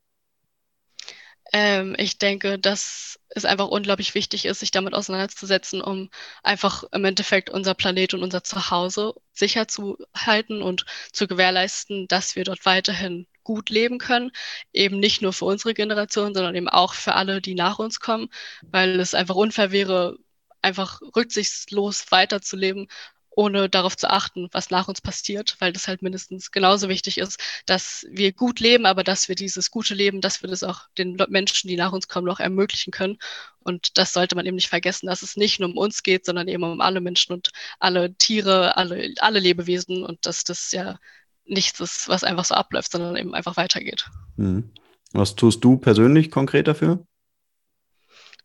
[1.54, 6.10] Ähm, ich denke, dass es einfach unglaublich wichtig ist, sich damit auseinanderzusetzen, um
[6.42, 12.36] einfach im Endeffekt unser Planet und unser Zuhause sicher zu halten und zu gewährleisten, dass
[12.36, 14.32] wir dort weiterhin gut leben können.
[14.74, 18.30] Eben nicht nur für unsere Generation, sondern eben auch für alle, die nach uns kommen,
[18.62, 20.18] weil es einfach unfair wäre,
[20.62, 22.88] einfach rücksichtslos weiterzuleben,
[23.36, 27.40] ohne darauf zu achten, was nach uns passiert, weil das halt mindestens genauso wichtig ist,
[27.66, 31.18] dass wir gut leben, aber dass wir dieses gute Leben, dass wir das auch den
[31.30, 33.18] Menschen, die nach uns kommen, noch ermöglichen können.
[33.60, 36.48] Und das sollte man eben nicht vergessen, dass es nicht nur um uns geht, sondern
[36.48, 41.00] eben um alle Menschen und alle Tiere, alle, alle Lebewesen und dass das ja
[41.46, 44.10] nichts ist, was einfach so abläuft, sondern eben einfach weitergeht.
[44.38, 44.72] Mhm.
[45.12, 47.06] Was tust du persönlich konkret dafür?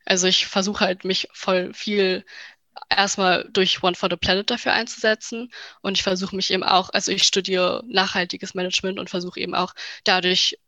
[0.04, 2.24] Also ich versuche halt mich voll viel
[2.88, 5.50] erstmal durch One for the Planet dafür einzusetzen
[5.82, 9.74] und ich versuche mich eben auch, also ich studiere nachhaltiges Management und versuche eben auch
[10.04, 10.58] dadurch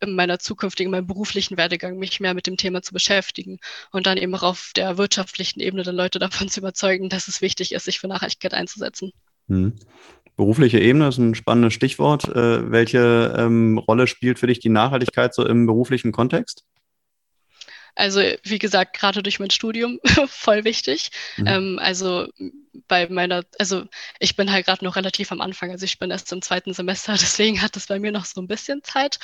[0.00, 3.58] in meiner zukünftigen, in meinem beruflichen Werdegang mich mehr mit dem Thema zu beschäftigen
[3.90, 7.40] und dann eben auch auf der wirtschaftlichen Ebene dann Leute davon zu überzeugen, dass es
[7.40, 9.12] wichtig ist, sich für Nachhaltigkeit einzusetzen.
[9.48, 9.74] Hm.
[10.36, 12.28] Berufliche Ebene ist ein spannendes Stichwort.
[12.28, 16.64] Äh, welche ähm, Rolle spielt für dich die Nachhaltigkeit so im beruflichen Kontext?
[17.94, 21.10] Also wie gesagt, gerade durch mein Studium voll wichtig.
[21.36, 21.46] Mhm.
[21.46, 22.28] Ähm, also
[22.88, 23.84] bei meiner, also
[24.18, 27.12] ich bin halt gerade noch relativ am Anfang, also ich bin erst im zweiten Semester,
[27.20, 29.18] deswegen hat es bei mir noch so ein bisschen Zeit,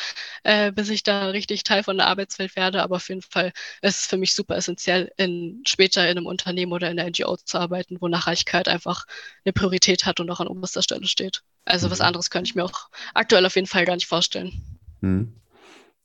[0.44, 2.82] äh, bis ich da richtig Teil von der Arbeitswelt werde.
[2.82, 3.52] Aber auf jeden Fall
[3.82, 7.36] ist es für mich super essentiell, in, später in einem Unternehmen oder in der NGO
[7.36, 9.06] zu arbeiten, wo Nachhaltigkeit einfach
[9.44, 11.42] eine Priorität hat und auch an oberster Stelle steht.
[11.64, 11.92] Also mhm.
[11.92, 14.52] was anderes könnte ich mir auch aktuell auf jeden Fall gar nicht vorstellen.
[15.00, 15.39] Mhm.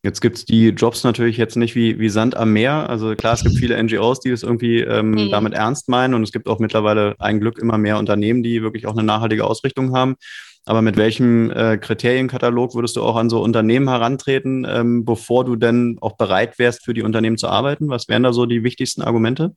[0.06, 2.88] Jetzt gibt es die Jobs natürlich jetzt nicht wie, wie Sand am Meer.
[2.92, 5.32] Also klar, es gibt viele NGOs, die das irgendwie ähm, mhm.
[5.32, 8.86] damit ernst meinen und es gibt auch mittlerweile ein Glück immer mehr Unternehmen, die wirklich
[8.86, 10.16] auch eine nachhaltige Ausrichtung haben.
[10.64, 15.56] Aber mit welchem äh, Kriterienkatalog würdest du auch an so Unternehmen herantreten, ähm, bevor du
[15.56, 17.90] denn auch bereit wärst, für die Unternehmen zu arbeiten?
[17.90, 19.56] Was wären da so die wichtigsten Argumente?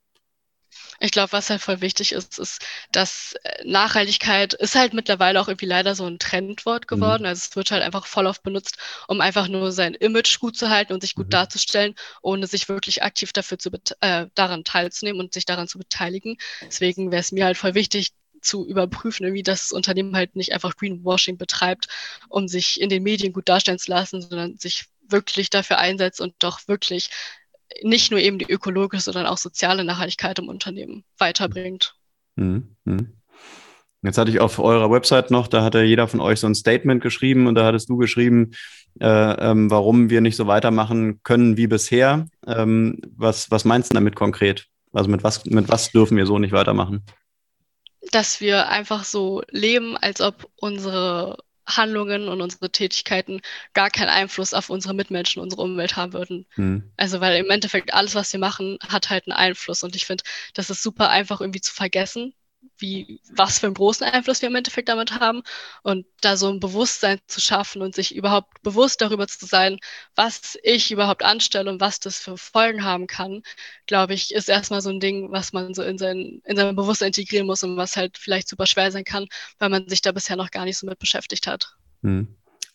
[1.00, 5.48] Ich glaube, was halt voll wichtig ist, ist, dass äh, Nachhaltigkeit ist halt mittlerweile auch
[5.48, 6.96] irgendwie leider so ein Trendwort mhm.
[6.96, 7.22] geworden.
[7.22, 7.28] Mhm.
[7.28, 10.70] Also es wird halt einfach voll oft benutzt, um einfach nur sein Image gut zu
[10.70, 11.30] halten und sich gut mhm.
[11.30, 16.36] darzustellen, ohne sich wirklich aktiv dafür zu äh, daran teilzunehmen und sich daran zu beteiligen.
[16.62, 20.76] Deswegen wäre es mir halt voll wichtig, zu überprüfen, wie das Unternehmen halt nicht einfach
[20.76, 21.88] Greenwashing betreibt,
[22.28, 26.34] um sich in den Medien gut darstellen zu lassen, sondern sich wirklich dafür einsetzt und
[26.38, 27.10] doch wirklich
[27.82, 31.94] nicht nur eben die ökologische, sondern auch soziale Nachhaltigkeit im Unternehmen weiterbringt.
[32.36, 32.76] Mhm.
[32.84, 33.12] mhm.
[34.02, 37.02] Jetzt hatte ich auf eurer Website noch, da hatte jeder von euch so ein Statement
[37.02, 38.52] geschrieben und da hattest du geschrieben,
[39.00, 42.28] äh, ähm, warum wir nicht so weitermachen können wie bisher.
[42.46, 44.66] Ähm, was, was meinst du damit konkret?
[44.92, 47.02] Also mit was, mit was dürfen wir so nicht weitermachen?
[48.12, 53.40] Dass wir einfach so leben, als ob unsere Handlungen und unsere Tätigkeiten
[53.74, 56.46] gar keinen Einfluss auf unsere Mitmenschen, unsere Umwelt haben würden.
[56.56, 56.90] Mhm.
[56.96, 59.82] Also weil im Endeffekt alles, was wir machen, hat halt einen Einfluss.
[59.82, 62.34] Und ich finde, das ist super einfach irgendwie zu vergessen,
[62.78, 65.42] wie, was für einen großen Einfluss wir im Endeffekt damit haben
[65.82, 69.78] und da so ein Bewusstsein zu schaffen und sich überhaupt bewusst darüber zu sein,
[70.14, 73.42] was ich überhaupt anstelle und was das für Folgen haben kann,
[73.86, 77.08] glaube ich, ist erstmal so ein Ding, was man so in sein, in sein Bewusstsein
[77.08, 79.26] integrieren muss und was halt vielleicht super schwer sein kann,
[79.58, 81.74] weil man sich da bisher noch gar nicht so mit beschäftigt hat.
[82.02, 82.28] Hm.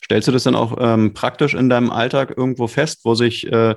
[0.03, 3.75] Stellst du das dann auch ähm, praktisch in deinem Alltag irgendwo fest, wo sich äh,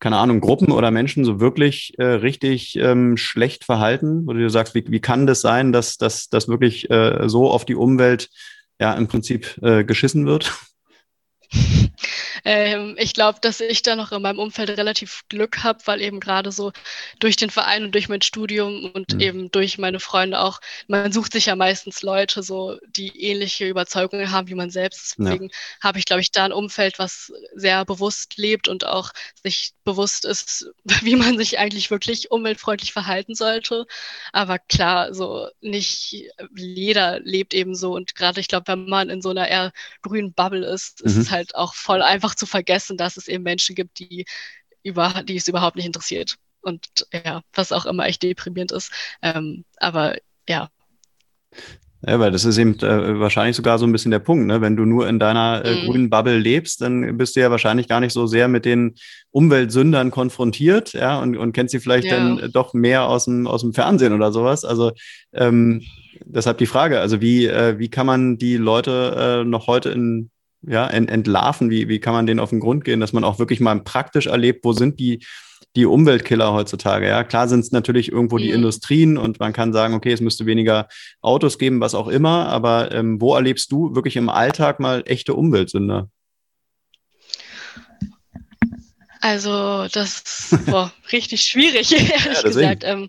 [0.00, 4.50] keine Ahnung, Gruppen oder Menschen so wirklich äh, richtig ähm, schlecht verhalten, wo du dir
[4.50, 5.96] sagst, wie, wie kann das sein, dass
[6.28, 8.28] das wirklich äh, so auf die Umwelt
[8.80, 10.52] ja im Prinzip äh, geschissen wird?
[12.44, 16.20] Ähm, ich glaube, dass ich da noch in meinem Umfeld relativ Glück habe, weil eben
[16.20, 16.72] gerade so
[17.18, 19.20] durch den Verein und durch mein Studium und mhm.
[19.20, 24.30] eben durch meine Freunde auch, man sucht sich ja meistens Leute, so die ähnliche Überzeugungen
[24.30, 25.16] haben wie man selbst.
[25.18, 25.56] Deswegen ja.
[25.82, 30.24] habe ich, glaube ich, da ein Umfeld, was sehr bewusst lebt und auch sich bewusst
[30.24, 30.66] ist,
[31.02, 33.86] wie man sich eigentlich wirklich umweltfreundlich verhalten sollte.
[34.32, 36.14] Aber klar, so nicht
[36.54, 37.94] jeder lebt eben so.
[37.94, 41.10] Und gerade, ich glaube, wenn man in so einer eher grünen Bubble ist, mhm.
[41.10, 44.24] ist es halt auch voll einfach zu vergessen, dass es eben Menschen gibt, die,
[44.82, 46.36] über, die es überhaupt nicht interessiert.
[46.62, 48.90] Und ja, was auch immer echt deprimierend ist.
[49.22, 50.16] Ähm, aber
[50.48, 50.68] ja.
[52.06, 54.60] Ja, weil das ist eben äh, wahrscheinlich sogar so ein bisschen der Punkt, ne?
[54.60, 55.86] Wenn du nur in deiner äh, mm.
[55.86, 58.96] grünen Bubble lebst, dann bist du ja wahrscheinlich gar nicht so sehr mit den
[59.30, 62.16] Umweltsündern konfrontiert, ja, und, und kennst sie vielleicht ja.
[62.16, 64.64] dann doch mehr aus dem, aus dem Fernsehen oder sowas.
[64.64, 64.92] Also
[65.32, 65.82] ähm,
[66.26, 70.30] deshalb die Frage, also wie, äh, wie kann man die Leute äh, noch heute in
[70.66, 71.70] ja, ent, entlarven?
[71.70, 74.26] Wie, wie kann man denen auf den Grund gehen, dass man auch wirklich mal praktisch
[74.26, 75.24] erlebt, wo sind die,
[75.76, 77.08] die Umweltkiller heutzutage?
[77.08, 78.56] Ja, klar sind es natürlich irgendwo die mhm.
[78.56, 80.88] Industrien und man kann sagen, okay, es müsste weniger
[81.20, 85.34] Autos geben, was auch immer, aber ähm, wo erlebst du wirklich im Alltag mal echte
[85.34, 86.08] Umweltsünder?
[89.24, 90.18] Also, das
[90.50, 92.84] ist boah, richtig schwierig, ehrlich ja, gesagt.
[92.84, 93.08] Ähm,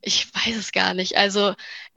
[0.00, 1.18] ich weiß es gar nicht.
[1.18, 1.52] Also,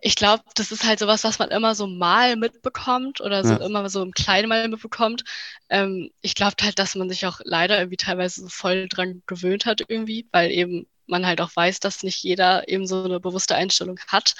[0.05, 3.65] ich glaube, das ist halt sowas, was man immer so mal mitbekommt oder so ja.
[3.65, 5.23] immer so im Kleinen mal mitbekommt.
[5.67, 9.65] Ähm, ich glaube halt, dass man sich auch leider irgendwie teilweise so voll dran gewöhnt
[9.65, 13.55] hat irgendwie, weil eben man halt auch weiß, dass nicht jeder eben so eine bewusste
[13.55, 14.35] Einstellung hat.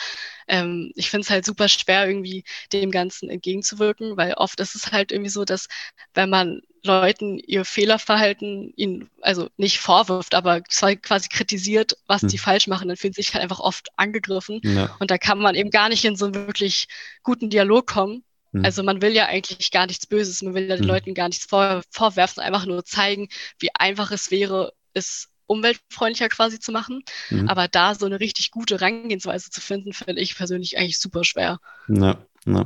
[0.48, 4.92] Ähm, ich finde es halt super schwer, irgendwie dem Ganzen entgegenzuwirken, weil oft ist es
[4.92, 5.68] halt irgendwie so, dass
[6.14, 12.30] wenn man Leuten ihr Fehlerverhalten ihnen also nicht vorwirft, aber quasi kritisiert, was hm.
[12.30, 14.62] die falsch machen, dann fühlen sie sich halt einfach oft angegriffen.
[14.64, 14.96] Ja.
[15.00, 16.88] Und da kann man eben gar nicht in so einen wirklich
[17.24, 18.24] guten Dialog kommen.
[18.54, 18.64] Hm.
[18.64, 20.90] Also man will ja eigentlich gar nichts Böses, man will ja den hm.
[20.90, 23.28] Leuten gar nichts vor, vorwerfen, einfach nur zeigen,
[23.60, 27.04] wie einfach es wäre, es umweltfreundlicher quasi zu machen.
[27.30, 27.48] Mhm.
[27.48, 31.60] Aber da so eine richtig gute Herangehensweise zu finden, finde ich persönlich eigentlich super schwer.
[31.88, 32.66] Ja, ja.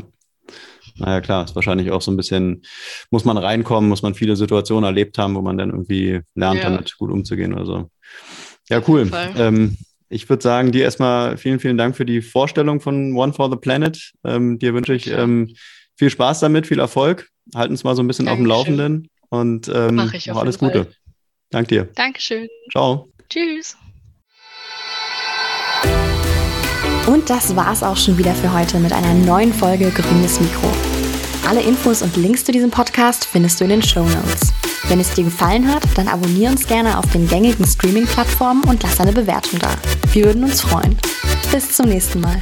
[0.95, 2.63] naja, klar, ist wahrscheinlich auch so ein bisschen,
[3.09, 6.69] muss man reinkommen, muss man viele Situationen erlebt haben, wo man dann irgendwie lernt, ja.
[6.69, 7.89] damit gut umzugehen oder so.
[8.69, 9.09] Ja, cool.
[9.37, 9.77] Ähm,
[10.09, 13.57] ich würde sagen, dir erstmal vielen, vielen Dank für die Vorstellung von One for the
[13.57, 14.11] Planet.
[14.23, 15.55] Ähm, dir wünsche ich ähm,
[15.95, 17.29] viel Spaß damit, viel Erfolg.
[17.55, 18.51] Halten uns mal so ein bisschen Dankeschön.
[18.51, 20.85] auf dem Laufenden und ähm, alles Gute.
[20.85, 20.93] Fall.
[21.51, 21.89] Dank dir.
[21.95, 22.47] Dankeschön.
[22.71, 23.07] Ciao.
[23.29, 23.75] Tschüss.
[27.07, 30.71] Und das war's auch schon wieder für heute mit einer neuen Folge Grünes Mikro.
[31.47, 34.53] Alle Infos und Links zu diesem Podcast findest du in den Show Notes.
[34.87, 38.99] Wenn es dir gefallen hat, dann abonniere uns gerne auf den gängigen Streaming-Plattformen und lass
[38.99, 39.75] eine Bewertung da.
[40.13, 40.95] Wir würden uns freuen.
[41.51, 42.39] Bis zum nächsten Mal.